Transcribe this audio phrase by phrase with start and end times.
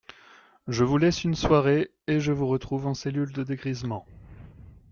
[0.67, 4.07] Je vous laisse une soirée et je vous retrouve en cellule de dégrisement!